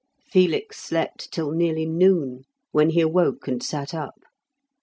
[0.25, 4.21] Felix slept till nearly noon, when he awoke and sat up.